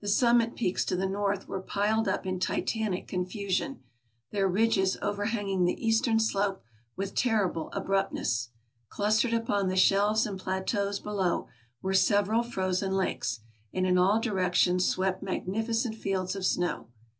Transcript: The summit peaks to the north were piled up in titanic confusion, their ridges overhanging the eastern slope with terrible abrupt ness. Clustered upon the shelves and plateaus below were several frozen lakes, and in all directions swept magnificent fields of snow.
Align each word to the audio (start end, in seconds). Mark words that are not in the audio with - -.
The 0.00 0.06
summit 0.06 0.54
peaks 0.54 0.84
to 0.84 0.94
the 0.94 1.08
north 1.08 1.48
were 1.48 1.60
piled 1.60 2.06
up 2.06 2.24
in 2.24 2.38
titanic 2.38 3.08
confusion, 3.08 3.80
their 4.30 4.46
ridges 4.46 4.96
overhanging 5.02 5.64
the 5.64 5.84
eastern 5.84 6.20
slope 6.20 6.62
with 6.94 7.12
terrible 7.16 7.68
abrupt 7.72 8.12
ness. 8.12 8.50
Clustered 8.88 9.34
upon 9.34 9.66
the 9.66 9.74
shelves 9.74 10.26
and 10.26 10.38
plateaus 10.38 11.00
below 11.00 11.48
were 11.82 11.92
several 11.92 12.44
frozen 12.44 12.92
lakes, 12.92 13.40
and 13.74 13.84
in 13.84 13.98
all 13.98 14.20
directions 14.20 14.86
swept 14.86 15.24
magnificent 15.24 15.96
fields 15.96 16.36
of 16.36 16.46
snow. 16.46 16.86